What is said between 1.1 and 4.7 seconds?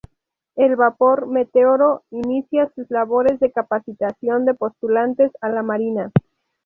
"Meteoro" inicia sus labores de capacitación de